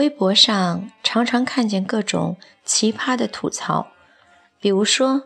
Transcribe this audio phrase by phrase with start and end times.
[0.00, 3.88] 微博上常常看见各种奇葩的吐槽，
[4.58, 5.24] 比如说，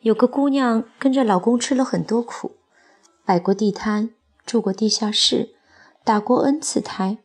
[0.00, 2.52] 有个姑娘跟着老公吃了很多苦，
[3.26, 4.08] 摆过地摊，
[4.46, 5.50] 住过地下室，
[6.04, 7.18] 打过 N 次胎，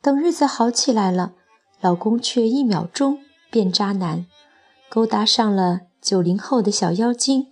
[0.00, 1.32] 等日子好起来了，
[1.80, 3.18] 老公却一秒钟
[3.50, 4.26] 变渣男，
[4.88, 7.48] 勾搭上了九零后的小妖精，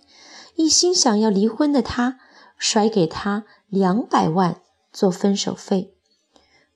[0.55, 2.17] 一心想要离婚的她，
[2.57, 4.61] 甩给他两百万
[4.93, 5.93] 做分手费。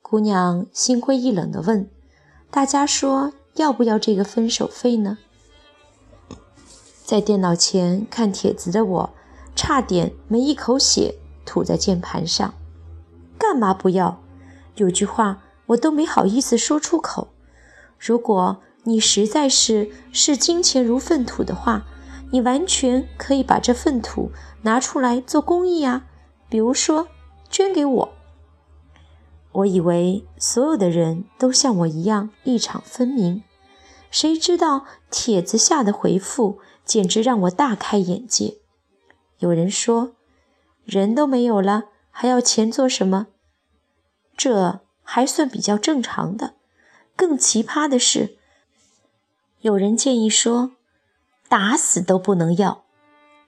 [0.02, 1.90] 姑娘心灰意冷地问
[2.54, 5.18] ：“大家说要不要这个分手费呢？”
[7.04, 9.10] 在电脑前看帖子的我，
[9.56, 12.54] 差点没一口血吐在键盘上。
[13.36, 14.22] 干嘛不要？
[14.76, 17.26] 有句话我都没好意思说出口。
[17.98, 21.84] 如果你实在是视金钱如粪土的话，
[22.30, 24.30] 你完全可以把这粪土
[24.62, 26.06] 拿出来做公益啊，
[26.48, 27.08] 比如说
[27.50, 28.12] 捐给我。
[29.54, 33.44] 我以为所有的人都像我一样立场分明，
[34.10, 38.56] 谁知道帖子下的回复简直让我大开眼界。
[39.38, 40.14] 有人说
[40.84, 43.28] ：“人都没有了，还要钱做什么？”
[44.36, 46.54] 这还算比较正常的。
[47.14, 48.36] 更奇葩的是，
[49.60, 50.72] 有人建议说
[51.48, 52.84] ：“打死都不能要，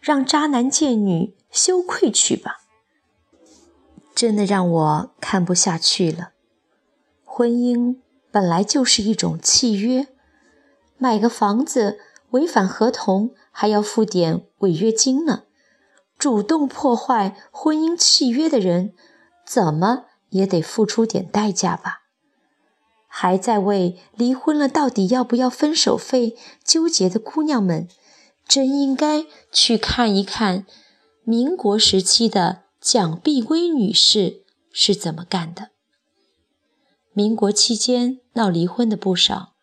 [0.00, 2.60] 让渣男贱女羞愧去吧。”
[4.16, 6.30] 真的让我看不下去了。
[7.22, 7.98] 婚姻
[8.30, 10.08] 本来就是一种契约，
[10.96, 11.98] 买个房子
[12.30, 15.42] 违反合同还要付点违约金呢。
[16.18, 18.94] 主动破坏婚姻契约的人，
[19.46, 22.04] 怎么也得付出点代价吧？
[23.06, 27.86] 还在为离婚了到底要不要分手费纠结的姑娘们，
[28.48, 30.64] 真应该去看一看
[31.22, 32.65] 民国时期的。
[32.88, 35.70] 蒋碧薇女士是怎么干的？
[37.12, 39.54] 民国期间闹离婚的不少，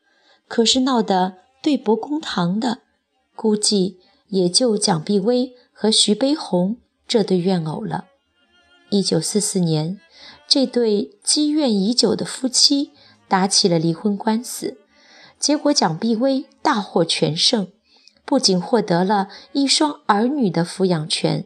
[0.49, 2.79] 可是闹得对簿公堂的，
[3.33, 6.75] 估计也就蒋碧薇和徐悲鸿
[7.07, 8.07] 这对怨偶了。
[8.89, 10.01] 一九四四年，
[10.45, 12.91] 这对积怨已久的夫妻
[13.29, 14.77] 打起了离婚官司，
[15.39, 17.71] 结果蒋碧薇大获全胜，
[18.25, 21.45] 不仅获得了一双儿女的抚养权。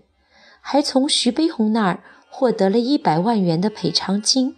[0.69, 4.53] 还从徐悲鸿那儿获得了一百万元的赔偿金、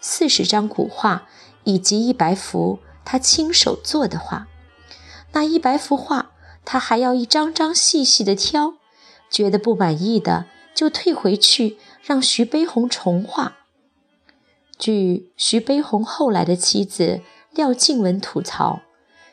[0.00, 1.28] 四十张古画
[1.64, 4.48] 以及一百幅他亲手做的画。
[5.32, 6.30] 那一百幅画，
[6.64, 8.76] 他还要一张张细细的挑，
[9.28, 13.58] 觉得不满意的就退回去，让徐悲鸿重画。
[14.78, 17.20] 据徐悲鸿后来的妻子
[17.52, 18.80] 廖静文吐槽，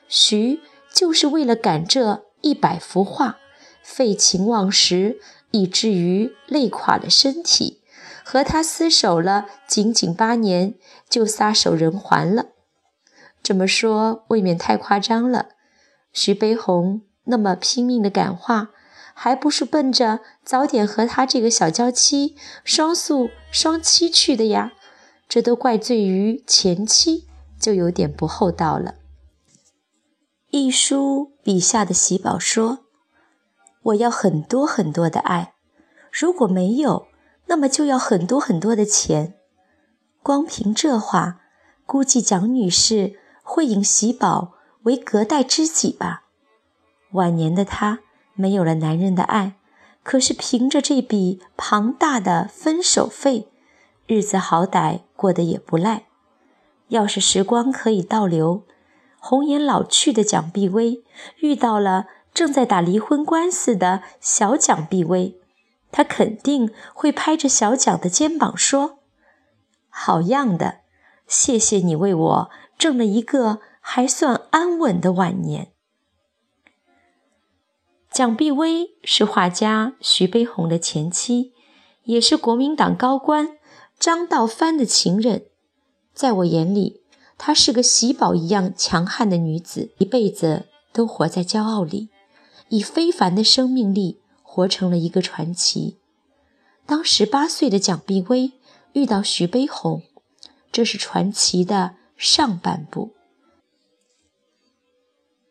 [0.10, 0.60] 徐
[0.94, 3.38] 就是为了赶这一百幅画，
[3.82, 5.22] 废寝忘食。
[5.58, 7.82] 以至于累垮了身体，
[8.24, 10.76] 和他厮守了仅仅八年，
[11.10, 12.50] 就撒手人寰了。
[13.42, 15.50] 这么说未免太夸张了。
[16.14, 18.70] 徐悲鸿那么拼命的感化，
[19.14, 24.74] 还不是奔着早点和他这个小娇妻双宿双栖去的呀？
[25.30, 27.28] 这都怪罪于前妻，
[27.60, 28.96] 就有点不厚道了。
[30.52, 32.87] 一书笔下的喜宝说。
[33.88, 35.54] 我要很多很多的爱，
[36.12, 37.08] 如果没有，
[37.46, 39.36] 那么就要很多很多的钱。
[40.22, 41.40] 光凭这话，
[41.86, 46.24] 估计蒋女士会引喜宝为隔代知己吧。
[47.12, 48.00] 晚年的她
[48.34, 49.54] 没有了男人的爱，
[50.04, 53.48] 可是凭着这笔庞大的分手费，
[54.06, 56.08] 日子好歹过得也不赖。
[56.90, 58.64] 要是时光可以倒流，
[59.20, 61.06] 红颜老去的蒋碧薇
[61.38, 62.08] 遇到了。
[62.38, 65.40] 正在打离婚官司的小蒋碧薇，
[65.92, 69.00] 她肯定会拍着小蒋的肩膀说
[69.90, 70.82] ：“好样的，
[71.28, 75.72] 谢谢你为我挣了一个还算安稳的晚年。”
[78.14, 81.54] 蒋碧薇是画家徐悲鸿的前妻，
[82.04, 83.58] 也是国民党高官
[83.98, 85.48] 张道藩的情人。
[86.14, 87.02] 在我眼里，
[87.40, 92.12] 她是个喜宝一样强悍的女子，一辈子都活在骄傲里。
[92.70, 95.98] 以非凡的生命力活成了一个传奇。
[96.86, 98.54] 当十八岁的蒋碧薇
[98.94, 100.04] 遇到徐悲鸿，
[100.72, 103.12] 这是传奇的上半部。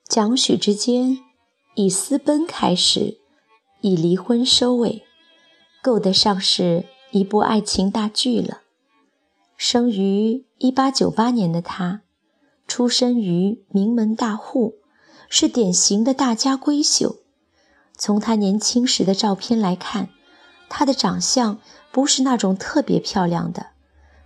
[0.08, 1.18] 蒋许之间
[1.74, 3.18] 以私奔开始，
[3.80, 5.04] 以离婚收尾，
[5.82, 8.62] 够得上是一部爱情大剧了。
[9.56, 12.02] 生于一八九八年的他，
[12.66, 14.76] 出身于名门大户。
[15.28, 17.16] 是典型的大家闺秀。
[17.96, 20.10] 从她年轻时的照片来看，
[20.68, 21.58] 她的长相
[21.90, 23.68] 不是那种特别漂亮的，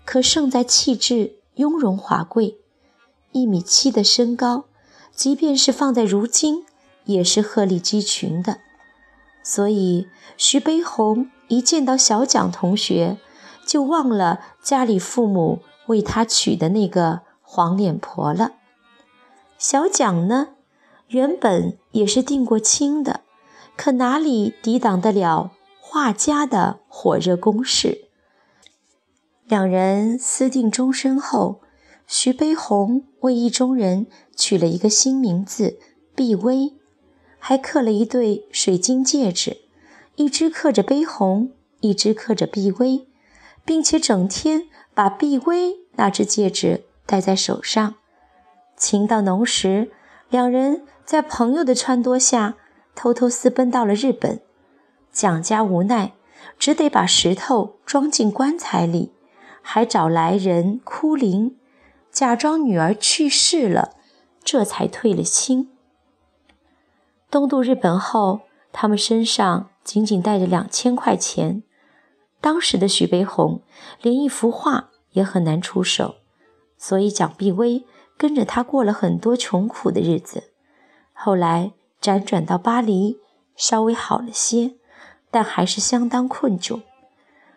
[0.05, 2.59] 可胜在气质雍容华贵。
[3.33, 4.65] 一米七的身高，
[5.15, 6.65] 即便是放在如今，
[7.05, 8.59] 也是鹤立鸡群的。
[9.43, 13.19] 所以，徐悲鸿一见到小蒋同学，
[13.65, 18.53] 就忘了家里父母为他娶的那个黄脸婆了。
[19.57, 20.49] 小蒋呢，
[21.11, 23.23] 原本也是定过亲的，
[23.77, 28.05] 可哪里抵挡得了画家的火热攻势？
[29.49, 31.63] 两人私定终身后，
[32.07, 35.81] 徐悲鸿为意中人取了一个新名字
[36.15, 36.75] 碧薇。
[37.41, 39.63] 还刻了一对水晶戒指，
[40.15, 43.09] 一只刻着悲鸿，一只刻着碧薇，
[43.65, 47.97] 并且整天把碧薇那只戒指戴在手上。
[48.77, 49.91] 情到浓时，
[50.31, 52.57] 两人在朋友的撺掇下，
[52.95, 54.41] 偷偷私奔到了日本。
[55.11, 56.13] 蒋家无奈，
[56.57, 59.13] 只得把石头装进棺材里，
[59.61, 61.57] 还找来人哭灵，
[62.13, 63.97] 假装女儿去世了，
[64.45, 65.69] 这才退了亲。
[67.29, 71.65] 东渡日本后，他们身上仅仅带着两千块钱。
[72.41, 73.63] 当时的徐悲鸿
[74.01, 76.15] 连一幅画也很难出手，
[76.79, 77.85] 所以蒋碧薇
[78.21, 80.53] 跟着他过了很多穷苦的日子。
[81.15, 81.73] 后来
[82.03, 83.19] 辗转到巴黎，
[83.57, 84.75] 稍微好了些，
[85.31, 86.83] 但还是相当困窘。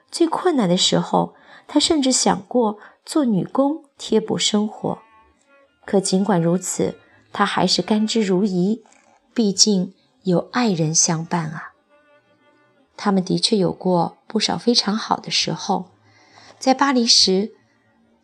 [0.10, 1.36] 最困难的时候，
[1.68, 5.00] 他甚至想过做女工贴补生活。
[5.84, 6.96] 可尽管如此，
[7.34, 8.82] 他还是甘之如饴。
[9.34, 11.74] 毕竟有爱人相伴啊。
[12.96, 15.88] 他们的确有过不少非常好的时候。
[16.58, 17.52] 在巴黎时，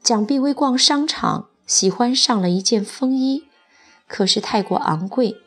[0.02, 3.46] 蒋碧薇逛商场，喜欢上了一件风衣，
[4.08, 5.38] 可是太过昂贵。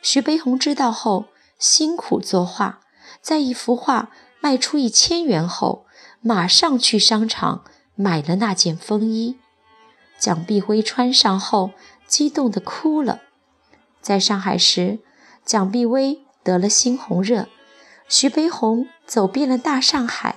[0.00, 1.24] 徐悲鸿知道后，
[1.58, 2.78] 辛苦作画，
[3.20, 5.84] 在一幅画卖出一千元后，
[6.20, 7.64] 马上去商场
[7.96, 9.36] 买了那件风衣。
[10.16, 11.72] 蒋碧薇穿上后，
[12.06, 13.22] 激动地哭了。
[14.00, 15.00] 在上海时，
[15.44, 17.48] 蒋碧薇得了猩红热，
[18.08, 20.36] 徐悲鸿走遍了大上海，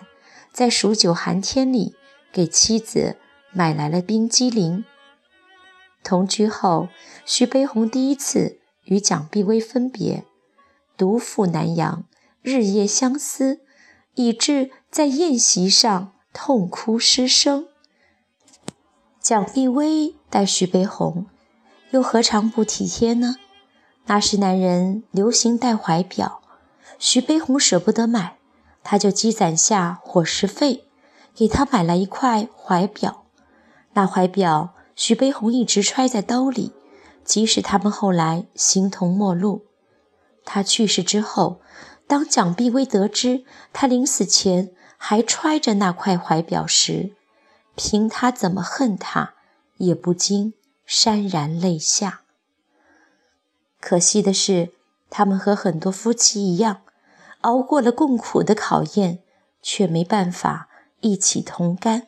[0.51, 1.93] 在数九寒天里
[2.33, 3.17] 给妻子
[3.53, 4.83] 买来了冰激凌。
[6.03, 6.89] 同居后，
[7.25, 10.25] 徐悲鸿第一次与蒋碧薇分别，
[10.97, 12.03] 独赴南洋，
[12.41, 13.61] 日夜相思，
[14.15, 17.67] 以致在宴席上痛哭失声。
[19.19, 21.27] 蒋碧薇待徐悲鸿，
[21.91, 23.35] 又何尝不体贴呢？
[24.05, 26.41] 那时男人流行戴怀表，
[26.97, 28.37] 徐悲鸿舍不得买，
[28.83, 30.85] 他就积攒下伙食费，
[31.35, 33.23] 给他买了一块怀表。
[33.93, 36.73] 那怀表徐悲鸿一直揣在兜里，
[37.23, 39.65] 即使他们后来形同陌路。
[40.43, 41.61] 他去世之后，
[42.07, 47.15] 当蒋碧薇得知他临死前还揣着那块怀表时，
[47.75, 49.33] 凭他怎么恨他，
[49.77, 50.53] 也不禁
[50.87, 52.21] 潸然泪下。
[53.79, 54.73] 可惜的是，
[55.09, 56.81] 他们和很多夫妻一样，
[57.41, 59.23] 熬过了共苦的考验，
[59.61, 62.07] 却没办法一起同甘。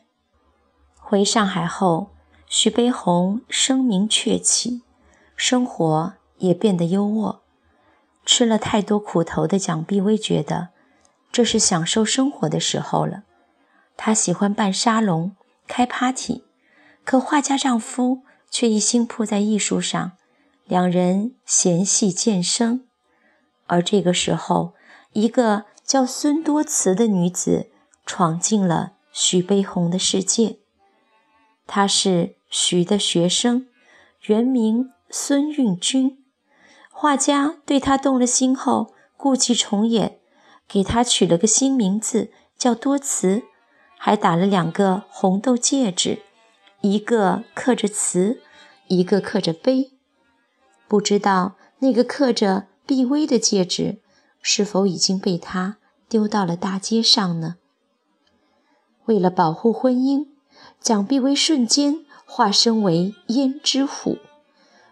[0.96, 2.13] 回上海后，
[2.46, 4.82] 徐悲鸿声名鹊起，
[5.34, 7.40] 生活也变得优渥。
[8.24, 10.68] 吃了太多苦头的蒋碧薇觉得，
[11.32, 13.24] 这是享受生活的时候了。
[13.96, 15.36] 她喜欢办沙龙、
[15.66, 16.44] 开 party，
[17.04, 20.12] 可画家丈夫却一心扑在艺术上。
[20.64, 22.86] 两人嫌隙渐生，
[23.66, 24.72] 而这个时候，
[25.12, 27.70] 一个叫孙多慈的女子
[28.06, 30.60] 闯进了徐悲鸿的世界。
[31.66, 33.66] 他是徐的学生，
[34.22, 36.22] 原名孙运君。
[36.90, 40.18] 画家对他动了心后，故伎重演，
[40.68, 43.42] 给他取了个新名字，叫多慈，
[43.98, 46.22] 还打了两个红豆戒指，
[46.82, 48.40] 一个刻着慈，
[48.88, 49.92] 一个刻着悲。
[50.86, 54.00] 不知道那个刻着“碧薇”的戒指
[54.40, 55.78] 是否已经被他
[56.08, 57.56] 丢到了大街上呢？
[59.06, 60.28] 为了保护婚姻，
[60.84, 64.18] 蒋碧薇瞬间化身为胭脂虎。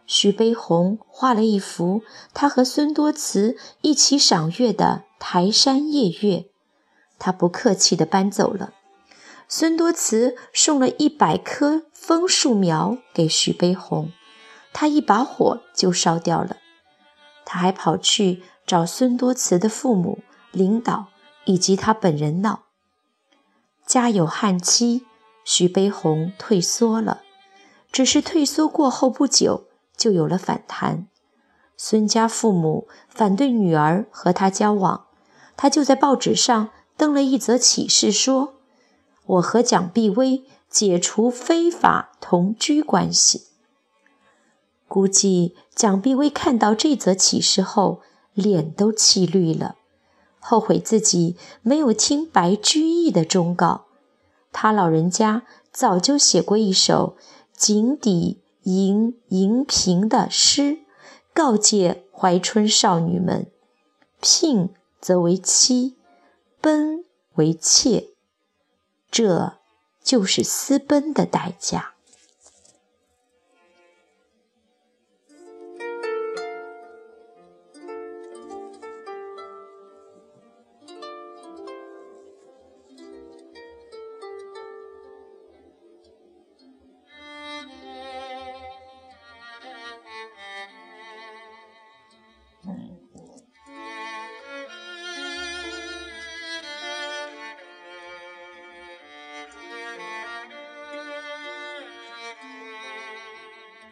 [0.06, 2.00] 徐悲鸿画了一幅
[2.32, 6.36] 他和孙多慈一起赏月的《台山夜月》，
[7.18, 8.72] 他不客气地搬走了。
[9.46, 14.10] 孙多慈送了一百棵枫树苗给徐悲鸿。
[14.72, 16.56] 他一把火就烧掉了。
[17.44, 20.20] 他还跑去找孙多慈的父母、
[20.52, 21.08] 领导
[21.44, 22.62] 以及他本人闹。
[23.84, 25.04] 家有悍妻，
[25.44, 27.22] 徐悲鸿退缩了。
[27.90, 29.64] 只是退缩过后不久，
[29.96, 31.08] 就有了反弹。
[31.76, 35.06] 孙家父母反对女儿和他交往，
[35.56, 38.54] 他就在报纸上登了一则启事，说
[39.26, 43.48] ：“我和蒋碧薇解除非法同居关系。”
[44.88, 48.00] 估计蒋碧薇看到这则启事后，
[48.32, 49.76] 脸都气绿了，
[50.40, 53.86] 后悔自己没有听白居易的忠告。
[54.52, 55.42] 他老人家
[55.72, 57.16] 早就写过一首
[57.56, 60.80] 《井底吟吟瓶》的诗，
[61.34, 63.50] 告诫怀春少女们
[64.20, 64.68] ：“聘
[65.00, 65.96] 则为妻，
[66.60, 67.04] 奔
[67.34, 68.10] 为妾，
[69.10, 69.54] 这
[70.04, 71.91] 就是私奔的代价。”